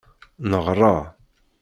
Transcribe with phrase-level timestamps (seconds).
[0.49, 0.95] Neɣṛa.